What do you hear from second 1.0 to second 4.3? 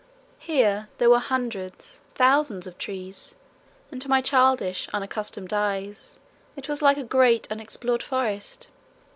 were hundreds, thousands of trees, and to my